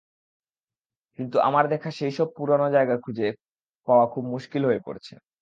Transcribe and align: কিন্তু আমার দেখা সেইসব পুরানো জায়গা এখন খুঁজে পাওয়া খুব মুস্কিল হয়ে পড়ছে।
কিন্তু 1.19 1.37
আমার 1.39 1.65
দেখা 1.67 1.89
সেইসব 1.91 2.27
পুরানো 2.37 2.67
জায়গা 2.69 2.95
এখন 2.95 3.03
খুঁজে 3.05 3.27
পাওয়া 3.87 4.05
খুব 4.13 4.23
মুস্কিল 4.25 4.63
হয়ে 4.65 4.85
পড়ছে। 4.85 5.13